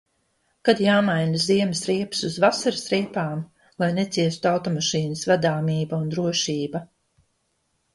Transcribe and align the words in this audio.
Kad 0.69 0.79
jāmaina 0.85 1.41
ziemas 1.43 1.83
riepas 1.91 2.23
uz 2.31 2.39
vasaras 2.45 2.83
riepām, 2.95 3.45
lai 3.85 3.93
neciestu 4.01 4.53
automašīnas 4.57 5.27
vadāmība 5.37 6.05
un 6.05 6.13
drošība? 6.19 6.89